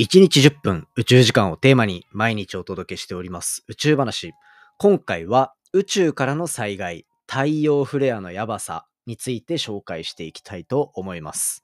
[0.00, 4.32] 1日10分宇宙時間をテーマに毎日お届けしております宇宙話。
[4.78, 11.62] 今回は宇宙からの災害、太陽フレアのやばさについて紹介していきたいと思います。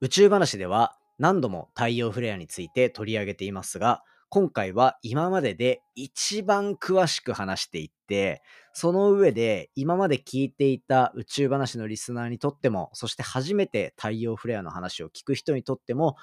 [0.00, 8.42] 宇宙話では何度も太陽フレアについて取り上げていますが、今回は今までで一番詳しく話していって、
[8.72, 16.16] その上で今まで聞いていた宇宙話のリスナーにとっても、そして初めて太陽フレアの話を聞く人にとっても、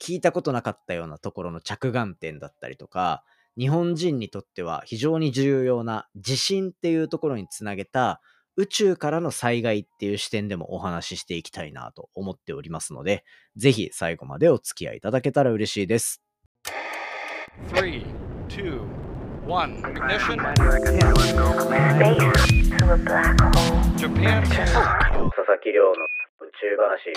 [0.00, 3.24] 聞いたことなかったようなところの着眼点だったりとか、
[3.56, 8.20] 日本人にとっては非常に重要な地震っていうところにつなげた
[8.56, 13.24] 宇宙からの災害っていう視点でもお話ししていきたいなと思っておりますので、
[13.56, 16.20] ぜひ最後までお付き合いいただけたら嬉しいです。
[17.72, 18.04] Three,
[18.48, 18.80] two,
[19.46, 19.80] one.
[19.82, 20.38] Ignition.
[21.98, 23.80] Space to a black hole.
[23.96, 24.42] Japan.
[24.42, 25.94] 佐々木亮の宇
[26.60, 27.12] 宙話。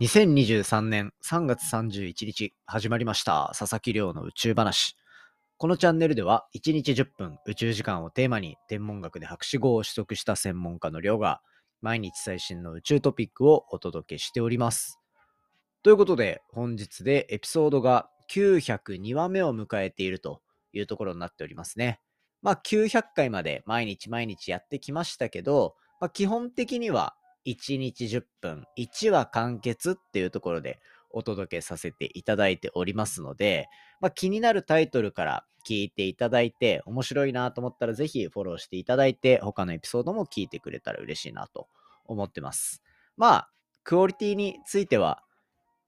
[0.00, 4.96] 2023年3月31日始まりました佐々木亮の宇宙話。
[5.56, 11.40] このチャンネルでは1日10分宇宙時間をテーマに天文学で博士号を取得した専門家の亮が
[11.82, 15.00] 毎日最新の宇宙トピックをお届けしております。
[15.82, 21.98] ということで本日でエピソードが902話目を迎えているというところになっておりますね。
[22.40, 27.16] まあ900回まで毎日毎日やってきましたけど、まあ、基本的には
[27.46, 33.68] 1日10分、1話完結っていうところでお届けさせていただいておりますので、
[34.00, 41.68] まあ、気になるタイトルから聞いていただいて、面白いなと思ったらぜひフォローしていただいて、他のエピソードも聞いてくれたら嬉しいなと
[42.04, 42.82] 思ってます。
[43.16, 43.50] まあ、
[43.84, 45.22] クオリティについては、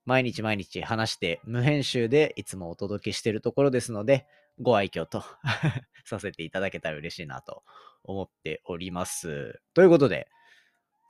[0.05, 4.25] 毎日毎日話して無編集でいつもお届けしているところですので、
[4.59, 5.23] ご愛嬌と
[6.05, 7.63] させていただけたら嬉しいなと
[8.03, 9.61] 思っております。
[9.73, 10.27] ということで、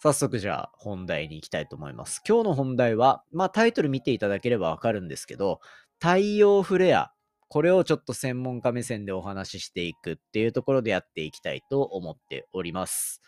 [0.03, 2.23] 早速じゃあ本題に行きたいと思います。
[2.27, 5.59] 今日の本題は、まあタイトル見ていただければわかるんですけど、
[5.99, 7.11] 太陽フレア。
[7.49, 13.21] これをちょっと専門家目線でお話ししていくっていうところでやっていきたいと思っております。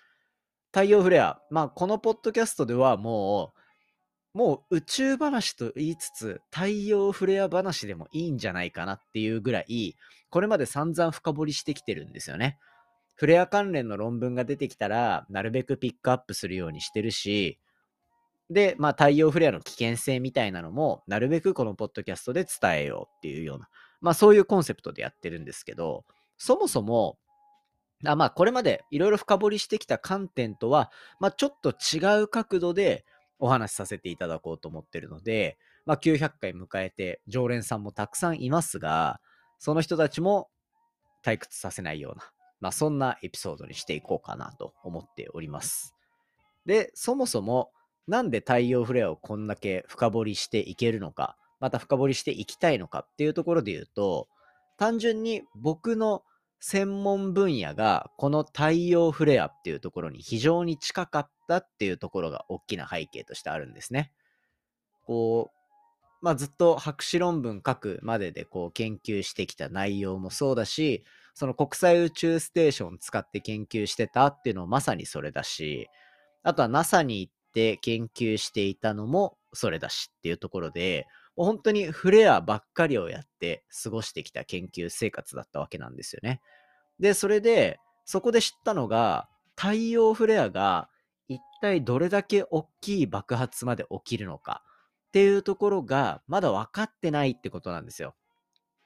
[0.71, 1.39] 太陽フレア。
[1.51, 3.53] まあこのポッドキャストではも
[4.33, 9.95] う、もう宇宙話と言いつつ、太陽フレア話でもいいんじゃないかなっていうぐらい、
[10.31, 12.57] これまで散々深掘りしてきてるんですよね。
[13.15, 17.59] フレア関連の論文が出てきたら、なるべくピックアップするようにしてるし、
[18.49, 23.69] で、まあ、太陽フレアの危険性みたいなのも、なるべくこのポッドキャストで伝えようっていうような、
[24.01, 26.05] まあ、そういうコンセプトでやってるんですけど、
[26.37, 27.17] そもそも、
[28.05, 33.05] あまあ、これまでいろいろ深掘りしてきた観点とは、まあ、ちょっと違う角度で
[33.39, 39.19] お話しさせていただこうと思ってるので、まあ、900回迎えて、常連さんもたくさんいますが、
[39.59, 40.49] その人たちも
[41.25, 42.31] 退屈させないような、
[42.63, 45.93] まあ、そんなエピソードにしていこうかなと思っております。
[46.65, 47.71] で、そもそも、
[48.07, 54.29] なんで太陽フレアをこんだけ深掘りしていけるのか、また深掘りしていきたいのかっていうところで言うと、
[54.77, 56.23] 単純に僕の
[56.61, 64.13] 専門分野がこの太陽フレアっていうところに非常に近かったっていうところが大きな背景としてあるんですね。
[65.05, 65.63] こう、
[66.21, 71.03] まあずっと博士論文書くまででこう研究してきた内容もそうだし、
[71.33, 75.87] その国際宇宙ステーション使って研究してたっていうのもまさにそれだし、
[76.43, 86.41] あとは NASA に行って研究していたのもそれだしっていうところで、本当にフレアばっかりをやって過ごしてきた研究生活だったわけなんですよね。
[86.99, 90.89] で、それで、そこで知ったのが、太陽フレアが
[91.27, 94.63] 一体どれだけ大きい爆発まで起きるのか
[95.07, 98.15] っていうところがまだ分かってないってことなんですよ。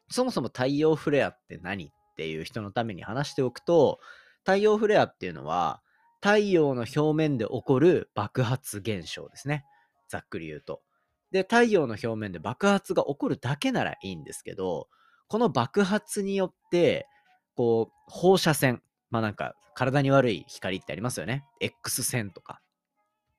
[0.10, 4.00] そもそも太陽フレアって何っていう人のために話しておくと、
[4.40, 5.84] 太陽フレアっていうのは、
[6.20, 9.66] 太陽の表面で起こる爆発現象ですね。
[10.10, 10.82] ざっくり言うと。
[11.30, 14.88] で、太陽の表面で爆発が起こるだけならいいんですけど、
[15.28, 17.08] この爆発によって、
[17.56, 21.46] こう、放射線、まあなんか体に悪い光ってありますよね。
[21.60, 22.60] X 線とか。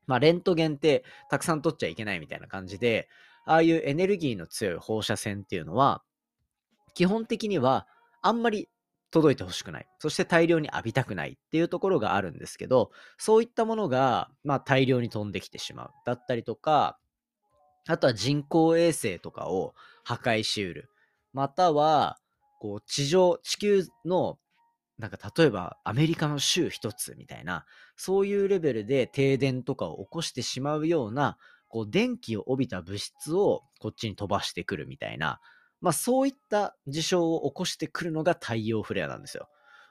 [0.06, 3.08] まあレントゲンってたくさん取っちゃいけないみたいな感じで、
[3.44, 6.04] ああいうエネルギーの強い放射線っていうのは、
[6.94, 7.86] 基本的には
[8.22, 8.68] あんまり
[9.10, 9.86] 届いてほしくない。
[9.98, 15.90] そして大量に浴びたくないっていうところがあるんですけど、そういったものが、まあ、大量に飛んできてしまう。
[16.04, 16.98] だったりとか、
[17.86, 19.74] あとは人工衛星とかを
[20.04, 20.90] 破壊しうる。
[21.32, 22.18] または、
[22.60, 24.38] こう、地上、地球の、
[24.98, 27.64] なんか例えばアメリカの州一つみたいな、
[27.96, 31.38] そういうレベルで停電とかを起こしてしまうような、
[31.68, 35.40] こう、電気を帯びた物質をこっちに飛ばしてくるみたいな、
[35.80, 39.48] まあそういった事象を起こしてくるのが太陽フレアなんですよ。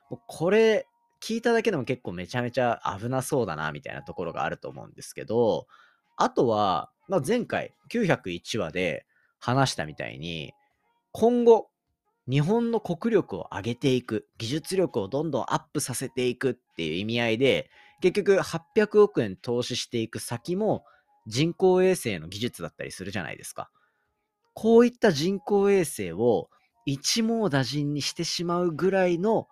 [0.10, 0.88] もうこれ、
[1.22, 5.68] 聞いただけでも結構めちゃめちゃ危なそうだな、みたいなところがあると思うんですけど、
[6.16, 9.06] あとは、まあ、前回901話で、
[9.40, 10.54] 話したみたいに、
[11.12, 11.70] 今後、
[12.30, 17.70] 日本の国力を上げていく、技術力をどんどんアップさせていくっていう意味合いで、
[18.02, 20.84] 結局800億円投資していく先も
[21.26, 23.70] 人工衛星の技術だったりするじゃないですか。
[24.60, 26.50] こういった人工衛星を
[26.88, 29.48] 一網打尽にしてしまうぐらいの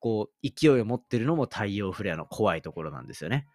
[0.00, 3.46] こう勢いを持ってるのも太陽フレアの怖いところなんですよね。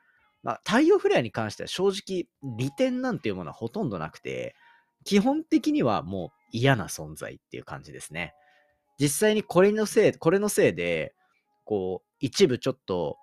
[0.44, 4.56] まあ、太陽フレアに関しては正直利点なんていうものはほとんどなくて、
[5.04, 8.34] 基本的にはもう嫌な存在っていう感じですね。
[8.98, 11.14] 実際にこれのせい、これのせいで、
[11.66, 13.18] こう、一部ちょっと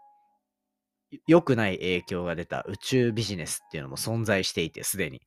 [1.27, 5.23] 良くない影響が出た宇宙ビジネスっていうのも存在していて、すでに。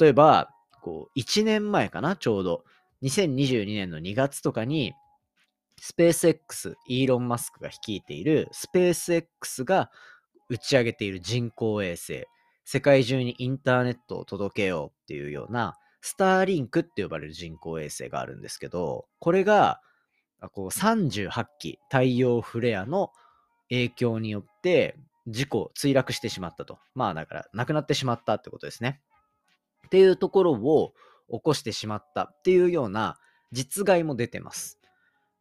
[0.00, 0.48] 例えば、
[0.82, 2.64] こう、1年前かな、ちょうど。
[3.02, 4.92] 2022年の2月とかに、
[5.80, 9.90] スペース X、イーロン・マスクが率いているスペース X が
[10.48, 12.26] 打ち上げている人工衛星、
[12.64, 19.80] 世界中にインターネットを届けようっていうような、スターリンクって呼ばれる人工衛星があるんですけど、これが、
[20.52, 23.12] こう38機太陽フレアの
[23.68, 24.96] 影響によって
[25.28, 26.78] 事故、墜落してしまったと。
[26.94, 29.00] まあだから、亡くなってしまったってことですね。
[29.86, 30.94] っていうところを
[31.30, 33.18] 起こしてしまったっていうような
[33.52, 34.78] 実害も出てます。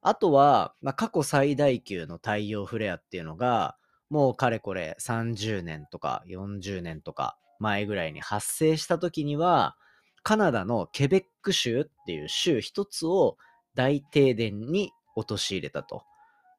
[0.01, 3.77] あとは、まあ、過去最大級の太陽フレアっていうのが、
[4.09, 9.77] もうかれこれ30年とか40年とか前ぐらいに発生した時には、
[10.23, 13.37] カナダのケベック州っていう州一つを
[13.75, 16.03] 大停電に陥れたと。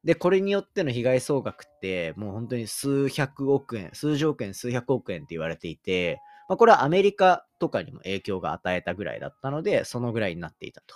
[0.03, 6.19] で、これによっての被害総額って、もう本当に数百億円、数十億円、数百億円って言われていて、
[6.49, 10.95] まあ、これはアメリカとかにも影響が与えたぐらいだったので、そのぐらいになっていたと。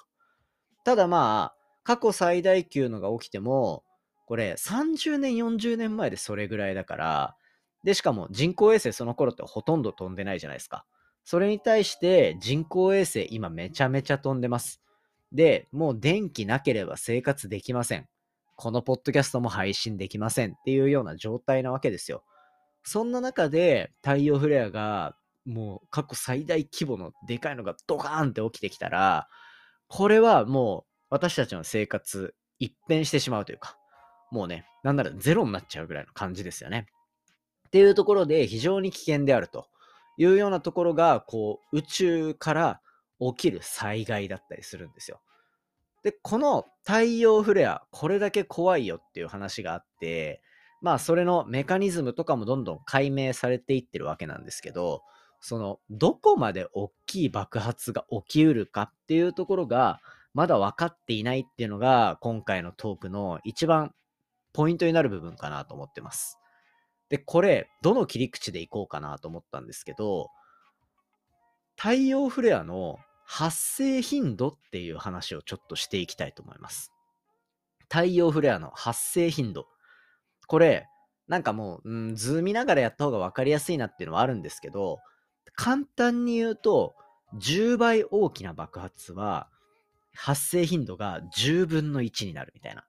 [0.84, 3.84] ただまあ、過去最大級のが起きても、
[4.26, 7.36] これ30年、40年前でそれぐらいだから、
[7.84, 10.86] で、しかも人工衛星その頃ってほとんど飛んでないじゃないですか。
[11.24, 14.82] それに対して人工衛星今めちゃめちゃ飛んでます。
[15.32, 18.08] で、もう電気なければ生活できません。
[18.56, 22.24] このポッドキャストも配信できませんっていうような状態なわけですよ。
[22.84, 25.16] そんな中で太陽フレアが
[25.48, 29.28] もう過去最大規模のでかいのがドカーンって起きてきたら、
[29.88, 33.78] これはもう私たちの生活一変してしまうというか、
[34.32, 36.88] もうね、なんならゼロになっちゃうぐらいの感じですよね。
[37.68, 39.68] っていうところで非常に危険であると
[40.18, 42.82] いうようなところが、こう宇宙から
[43.20, 45.22] 起きる災害だったりするんですよ。
[46.04, 50.42] で、この太陽フレア、これだけ怖いよっていう話があって、
[50.82, 55.04] まあそれのメカニズムとかもどんどん解明されていってるわけなんですけど、
[55.40, 60.00] そのどこまで大きい爆発が起きうるかっていうところが
[60.34, 63.94] まだ分かっていないっていうのが今回のトークの一番
[64.54, 66.40] ポイントになる部分かなと思ってます。
[67.10, 70.30] で、これ、どの切り口でいこうかなと思ったんですけど、
[71.78, 76.92] 太陽フレアの発生頻度っていう話をちょっとしていきたいと思います。
[77.90, 79.68] 太陽フレアの発生頻度。
[80.48, 80.88] これ、
[81.28, 85.00] なんかもう、うん、図見ながらやった方が分かりやすいなっていうのはあるんですけど、
[85.58, 86.96] 簡単に言うと、
[87.36, 89.50] 10倍大きな爆発は、
[90.16, 92.86] 発生頻度が10分の1になるみたいな。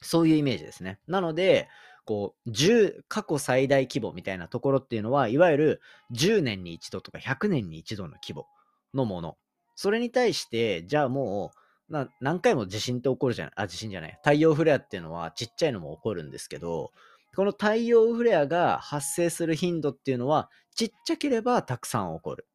[0.00, 1.00] そういうイメージですね。
[1.08, 1.68] なので、
[2.04, 5.80] こう、10、過去最大規模みたいなところっていうのは、いわゆる
[6.12, 8.46] 10年に一度とか100年に一度の規模
[8.94, 9.36] のもの。
[9.74, 11.52] それに対して、じゃあも
[11.88, 14.18] う、な何回も地震って起こるじゃない、あ、地震じゃない。
[14.22, 16.92] 太陽フレアっていうのはちっちゃいのも起こるんですけど、
[17.34, 22.46] この太陽フレアが発生する頻度っていうのは、ちっちゃければたくさん起こる。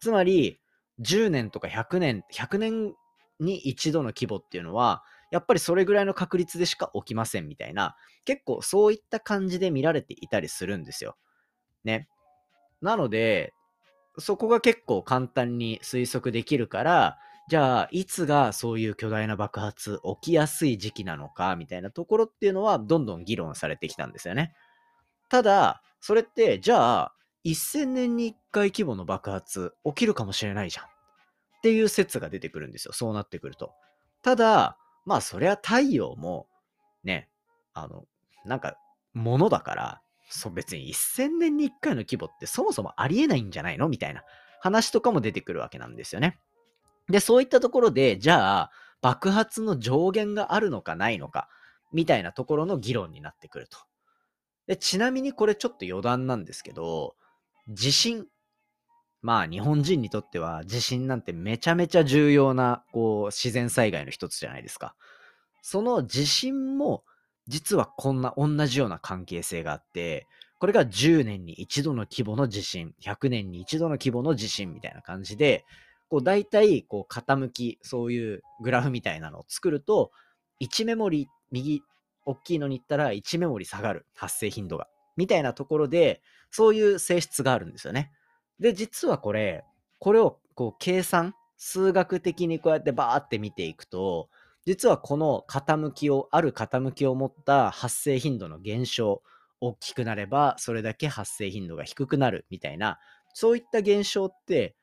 [0.00, 0.58] つまり、
[1.02, 2.94] 10年とか100年、100年
[3.38, 11.16] に一度の規模っていうのは、やっぱりそれぐらいの確率でしか起きませんみたいな、結構そういった感じで見られていたりするんですよ。
[11.84, 12.08] ね。
[12.82, 13.54] なので、
[14.18, 24.56] そこが結構簡単に推測できるから、じゃあ、いつがそういう巨大な爆発起きやすい時期なのか、みたいなところっていうのは、どんどん議論されてきたんですよね。
[25.28, 30.84] ただ、それって、じゃあ、1000年に1回規模の爆発起きるかもしれないじゃん。
[30.86, 30.88] っ
[31.62, 32.92] ていう説が出てくるんですよ。
[32.92, 33.72] そうなってくると。
[34.22, 36.46] ただ、まあ、そりゃ太陽も、
[37.04, 37.28] ね、
[37.74, 38.04] あの、
[38.44, 38.76] なんか、
[39.12, 43.88] ものだから、そう別に1000年に1回の規模ってそもそもありえないんじゃないの？
[43.88, 44.22] みたいな
[44.60, 46.38] 話とかも出てくるわけなんですよね。
[47.08, 48.70] で、そういったところで、じゃあ、
[49.02, 51.48] 爆発の上限があるのかないのか、
[51.92, 53.78] みたいなところの議論になってくると。
[54.66, 57.16] で、ちなみにこれちょっと余談なんですけど、
[57.70, 58.26] 地震。
[59.22, 64.96] まあ、日本人にとっては地震なんてめちゃめちゃ重要な、こう、自然災害の一つじゃないですか。
[65.62, 67.04] その地震も、
[67.46, 70.26] 実はこんな同じような関係性があって、
[70.58, 75.64] これが10年に一度の規模の地震、100年に一度の規模の地震みたいな感じで、
[76.08, 80.10] こう大体こう傾き、そういうグラフみたいなのを作ると、
[80.60, 81.82] 1メモリ右、
[82.26, 84.88] 大きいのに行ったら1メモリ下がる、発生頻度が。
[85.20, 88.10] みたいなところで、そういう性質があるんですよね。
[88.58, 89.64] で、実はこれ、
[89.98, 94.30] これをこう計算、数学的にこうやってバーって見ていくと、
[94.64, 99.22] 実はこの傾きを、ある傾きを持った発生頻度の減少、
[99.60, 102.98] 大きくなればそれだけ発生頻度が低くなるみたいな、
[103.34, 104.74] そういった現象って、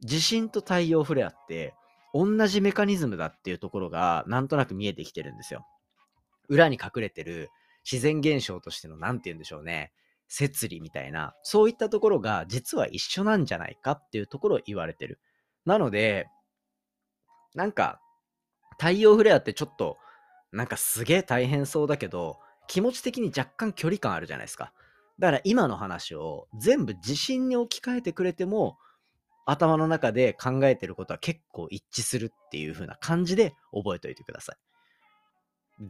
[0.00, 1.74] 地震と太陽フレアって
[2.14, 5.66] 同じメカニズムだっていうところがなんとなく見えてきてるんですよ。
[6.48, 7.50] 裏に隠れてる
[7.90, 9.92] 自然現象としての何て言うんでしょうね。
[10.28, 15.20] 摂理みたいな、そういったところが実は一緒なんじゃないかっていうところを言われてる。
[15.66, 16.26] なので、
[17.54, 18.00] なんか、
[18.78, 19.98] 太陽フレアってちょっと、
[20.52, 24.72] なんかすげえ大変そうだけど、気持ち的に若干距離感あるじゃないですか。
[25.18, 28.78] だから今の話を全部地震に置き換えてくれても、
[29.44, 34.56] 頭の中で考えてることは結構一致するっていう風な感じで覚えておいてください。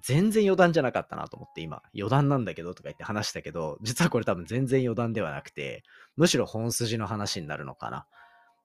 [0.02, 5.82] 全然余談じゃなかったなと思って今、余談なんだけどとか言って話したけど、実はこれ多分全然余談ではなくて、
[6.16, 8.06] むしろ本筋の話になるのかな。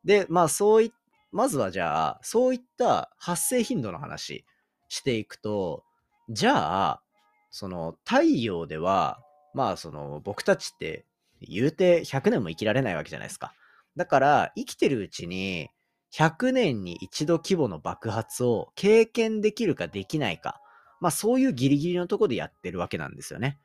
[0.05, 0.91] で、まあそうい
[1.31, 4.45] まずはじゃあ、そういった発生頻度の話
[4.87, 5.83] していくと、
[6.29, 7.01] じゃあ、
[7.49, 9.19] その太陽では、
[9.53, 11.05] まあその僕たちって
[11.41, 13.53] 言うて100年も生きられないわけじゃないですか。
[13.95, 15.69] だから生きてるうちに
[16.13, 20.61] 100年に一度規模の爆発を経験できるかできないか。
[20.99, 23.57] まあそういうギリギリのとこでやってるわけなんですよね。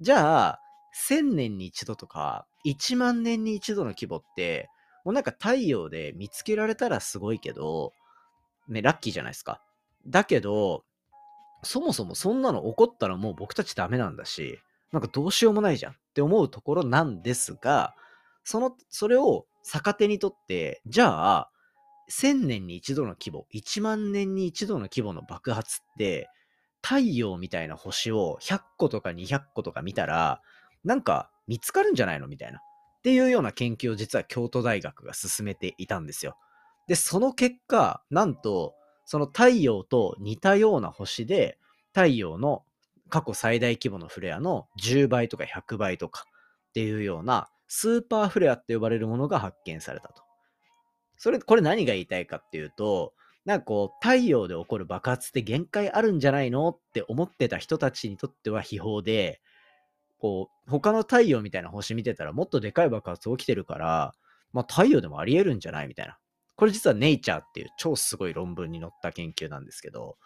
[0.00, 0.60] じゃあ、
[1.08, 4.68] 1000年に一度とか1万年に一度の規模って、
[5.04, 7.92] もうなんか太陽で見つけられたらすごいけど、
[8.68, 9.62] ね、ラッキーじゃないですか。
[10.06, 10.84] だけど、
[11.62, 14.58] そもそもそんなの起こったらもう僕たちダメなんだし、
[14.92, 17.94] なんかどうしようもないじゃんって思うところなんですが、
[18.44, 21.50] その、それを逆手にとって、じゃあ、
[22.10, 26.28] 1000年に一度の規模、1万年に一度の規模の爆発って、
[26.82, 30.42] 太陽みたいな星を100個とか200個とか見たら、
[30.84, 32.58] なんか見つかるんじゃないのみたいな。
[32.58, 36.36] っていうような研究を実は京都大学が進めていたんですよ。
[36.88, 41.58] で、その結果、なんと、その太陽と似たような星で、
[41.94, 42.64] 太陽の
[43.08, 46.24] 過去最大規模のフレアの10倍とか100倍とか
[46.70, 50.22] っていうようなスーパーフレアって呼ばれるものが発見されたと。
[51.16, 53.12] それ、これ何が言いたいかっていうと、
[53.48, 59.40] なんかこう、太陽で起こる爆発って限界あるんじゃないのって思ってた人たちにとっては秘宝で、
[60.18, 64.14] こう、他の太陽みたいな星見てたらもっとでかい爆発起きてるから、
[64.52, 66.18] まあ太陽でもあり得るんじゃないみたいな。
[66.56, 70.18] これ実はネイチャーっていう超すごい論文に載った研究なんですけど、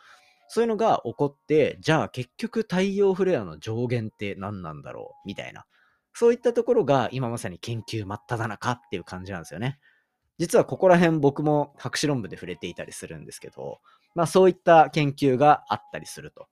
[0.49, 5.65] そういうのが起こって、じゃあ結局太陽フレアの上限って何なんだろうみたいな。
[6.13, 9.79] そういったところが今まさに研究真っ只中っていう感じなんですよね。
[10.39, 13.81] 実はここら辺僕も博士論文で触れていたりするんですけど、
[14.15, 16.49] まあそういった研究があったりすると。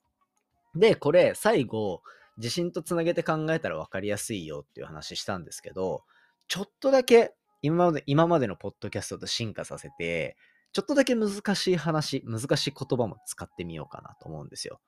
[0.74, 2.02] で、これ最後、
[2.38, 6.04] 地震とつなげて考えたら分かりやすいよっていう話したんですけど、
[6.48, 10.36] ちょっとだけ今まで今までのポッドキャストと進化させて、
[10.72, 14.80] ちょっとだけ難しい話、難しい言葉も使ってみようかなと思うんですよ。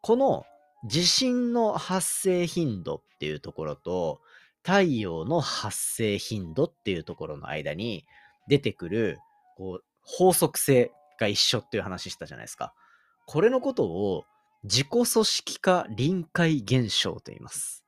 [0.00, 0.44] この
[0.86, 4.20] 地震の発生頻度っていうところと、
[4.64, 8.04] 太陽の発生頻度っていうところの間に
[8.48, 9.18] 出てくる
[9.56, 12.72] こう法則性が一緒っていう話したじゃないですか。
[13.26, 14.24] これのことを
[14.64, 17.84] 自己組織化臨界現象と言います。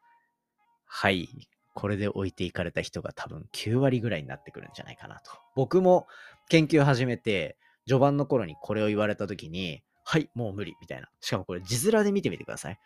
[0.85, 1.49] はい。
[1.75, 5.31] これで置いていかれた人が多分9割ぐらいになってくるんじゃないかなと。
[5.55, 6.07] 僕も
[6.49, 11.09] 研究始めて、序盤の頃にこれを言われた時に、はい、もう無理、みたいな。
[11.21, 12.79] しかもこれ字面で見てみてください。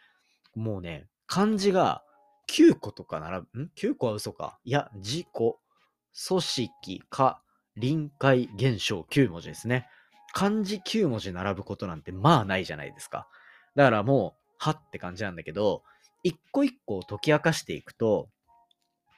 [0.55, 2.03] もうね、漢字が
[2.51, 4.59] 9個とか並ぶ、ん ?9 個は嘘か。
[4.65, 7.43] いや、自己、組織、化、
[7.77, 9.89] 臨界現象9文字ですね。
[10.33, 13.29] 漢字9文字並ぶことなんてまあないじゃないですか。
[13.77, 15.83] だからもう、はって感じなんだけど、
[16.23, 18.29] 一個一個解き明かしていくと、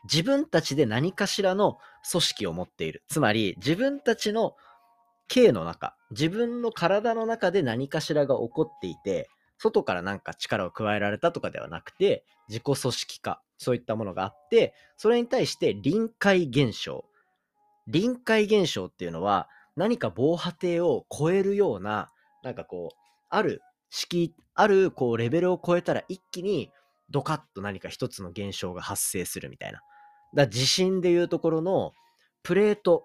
[0.05, 1.79] 自分たちで何かしらの
[2.11, 3.03] 組織を持っている。
[3.09, 4.55] つまり、自分たちの
[5.29, 17.05] 形の中、自分の体の中で何かしらが起こっていて、外からなんか力を加えられたとかではなくて、自己組織化、そういったものがあって、それに対して臨界現象。
[17.87, 22.11] 臨界現象っていうのは、何か防波堤を超えるような、
[22.43, 22.97] なんかこう、
[23.29, 26.71] ある式、あるこうレベルを超えたら一気に
[27.11, 29.81] ドカッと何か一つの現象が発生するみたいな。
[30.35, 31.93] だ地震でいうところの
[32.43, 33.05] プレート、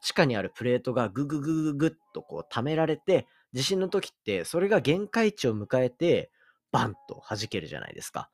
[0.00, 6.30] 地下にあるプレートがグググググッとこう溜められて、地震の時ってそれが限界値を迎えて、
[6.72, 8.28] バンと弾けるじゃないですか。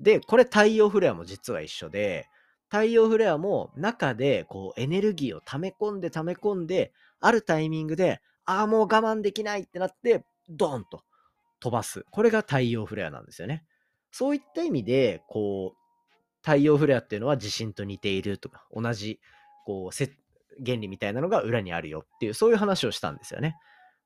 [0.00, 2.28] で、これ太陽フレアも実は一緒で、
[2.68, 11.02] 太陽フレアも中でこうエネルギーを溜め込んで溜め込んで、あるタイミングで、ああ、もう我慢できないってなって、ドーンと
[11.60, 12.04] 飛ばす。
[12.10, 13.64] これが太陽フレアなんですよね。
[14.12, 15.76] そういった意味で、こう、
[16.42, 19.20] 太陽フレアっていうのは地震と似ているとか、同じ、
[19.64, 20.04] こう、
[20.64, 23.56] 原理みたいなのが裏にあるよっていう、そういう話をしたんですよね。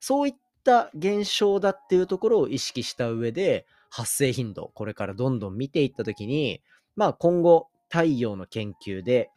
[0.00, 6.62] そういった現象だっていうところを意識した上で、発生頻度、これからどんどん見ていったときに、
[6.96, 9.30] まあ今後、太陽の研究で、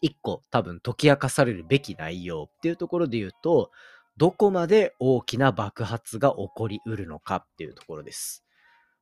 [0.00, 3.70] 一個多分解き明かされるべき内容っていうところで言うと、
[4.16, 8.44] どこまで大きな爆発が起こりうるのかっていうところです。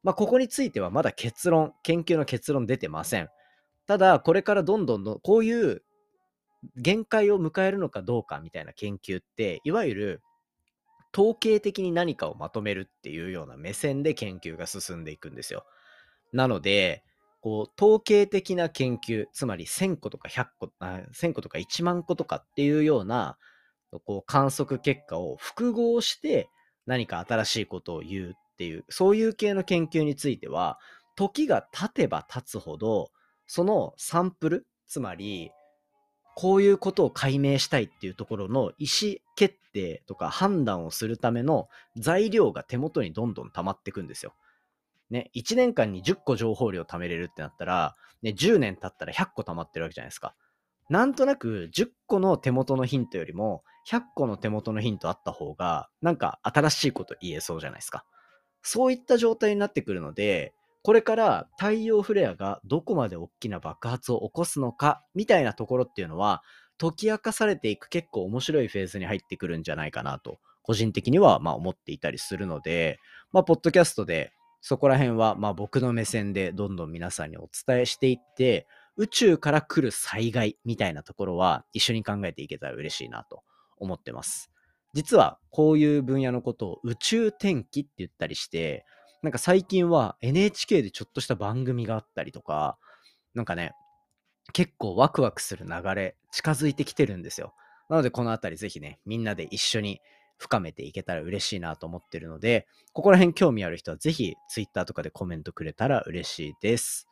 [0.03, 3.29] まあここについてはまだ結論、研究の結論出てません。
[3.87, 5.83] ただ、これからどんどんどんこういう
[6.77, 10.23] 限界を迎えるのかどうかみたいな研究って、いわゆる
[11.17, 15.65] 統計的に何かをまとめるっていうような目線で研究が進んでいくんですよ。
[16.33, 17.05] なので、
[17.45, 23.37] こう統計的な研究、つまり1000個とか100個、あ1000個とか1万個とかっていうような
[24.07, 26.49] こう観測結果を複合して
[26.87, 30.79] 何か新しいことを言うっていう、そういう系の研究については、
[31.17, 33.11] 時が経てば経つほど、
[33.47, 35.51] そのサンプル、つまり、
[36.37, 44.33] こういうことを解明したいっていうところの意思決定とか判断をするための材料が手元にどんどん溜まっていくんですよ。
[45.11, 50.35] ね、1年間に10個情報量貯めれるってなったら、ね、10年経ったら100個溜まってるわけじゃないですか。
[50.91, 58.05] なんとなく10個の手元のヒントよりも100個の手元のヒントあった方が、なんか新しいこと言えそうじゃないですか。
[58.63, 66.43] そういった状態になってくるので、これから太陽フレアがどこまで大きな爆発を起こすのかみたいなところっていうのは
[66.77, 72.99] 解き明かされていく結構面白いフェーズに入ってくるんじゃないかなと個人的にはまあ思っていたりするので、
[73.33, 74.34] まあ、ポッドキャストで
[74.67, 78.67] そこら辺はまあ僕の目線でどんどん皆さんにお伝えしていって
[78.97, 83.43] 宇宙から来る災害みたいなところは一緒に考えていけたら嬉しいなと
[83.77, 84.51] 思ってます。
[84.95, 88.87] 実はこういう分野のことを宇宙天気って言ったりして、
[89.23, 92.79] なんか最近は NHK でちょっとした番組があったりとか、
[93.35, 93.73] なんかね、
[94.55, 97.53] 結構ワクワクする流れ近づいてきてるんですよ。
[97.91, 100.01] なのでこのあたりぜひね、みんなで一緒に
[100.39, 107.09] 深めていけたら嬉しいなと思ってるので、ここら辺興味ある人はぜひ Twitter とかでコメントくれたら嬉しいです。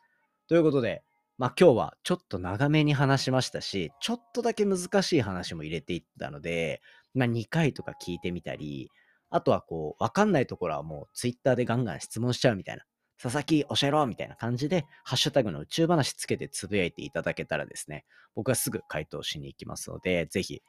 [0.47, 1.03] ということで、
[1.37, 6.81] まあ今日はちょっと長めに話しましたし、ちょっとだけ難しい話も入れていったので、
[7.13, 8.91] まあ2回とか聞いてみたり、
[9.29, 12.83] あとはこう、わかんないところはもう Twitter でガンガン質問しちゃうみたいな。
[13.21, 18.05] 佐々木教えろみたいな感じで、ハッシュタグの宇宙話つけてつぶやいていただけたらですね、
[18.35, 20.61] 僕はすぐ回答しに行きますので、ぜひ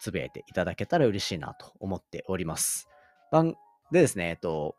[0.00, 2.88] つぶやいていただけたら嬉しいなと思っております。
[3.30, 3.54] 番
[3.92, 4.76] でですね、えっと、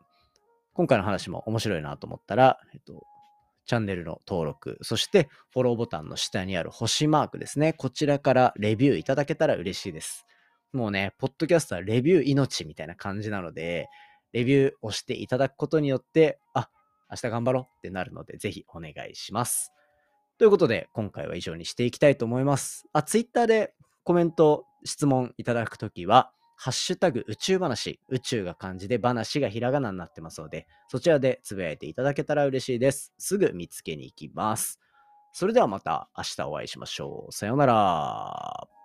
[0.74, 3.04] 今回の話も面白いなと思ったら、えっと、
[3.66, 7.72] チャンネルの登録、そしてフォローボタンの下にある星マークですね。
[7.72, 10.26] こちらからレビューいただけたら嬉しいです。
[10.72, 13.88] もうね、ポッドキャストはレビュー命みたいな感じなので、
[14.32, 16.70] レビューをしていただくことによって、あ、
[17.10, 19.70] 明日頑張ろうってなるので、ぜひお願いします。
[20.38, 22.86] ということで、今回は以上にしていきたいと思います。
[22.94, 33.12] あ、ツイッターでコメント、質問いただくときは、ハッシュタグ宇宙話、宇宙が漢字で話がひらがなになってますので、そちらでつぶやいていただけたら嬉しいです。
[33.18, 34.78] すぐ見つけに行きます。
[35.32, 37.32] それではまた明日お会いしましょう。
[37.32, 38.81] さようなら。